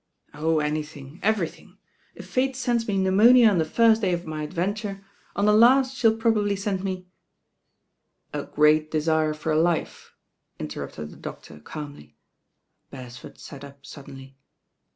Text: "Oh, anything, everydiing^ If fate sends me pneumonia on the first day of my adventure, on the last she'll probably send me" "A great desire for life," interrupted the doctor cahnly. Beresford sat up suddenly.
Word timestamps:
"Oh, 0.33 0.57
anything, 0.57 1.19
everydiing^ 1.21 1.77
If 2.15 2.27
fate 2.27 2.55
sends 2.55 2.87
me 2.87 2.97
pneumonia 2.97 3.47
on 3.51 3.59
the 3.59 3.65
first 3.65 4.01
day 4.01 4.13
of 4.13 4.25
my 4.25 4.41
adventure, 4.41 5.05
on 5.35 5.45
the 5.45 5.53
last 5.53 5.95
she'll 5.95 6.17
probably 6.17 6.55
send 6.55 6.83
me" 6.83 7.05
"A 8.33 8.41
great 8.45 8.89
desire 8.89 9.35
for 9.35 9.53
life," 9.55 10.15
interrupted 10.57 11.11
the 11.11 11.17
doctor 11.17 11.59
cahnly. 11.59 12.15
Beresford 12.89 13.37
sat 13.37 13.63
up 13.63 13.85
suddenly. 13.85 14.39